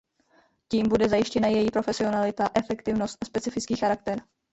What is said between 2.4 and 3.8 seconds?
efektivnost a specifický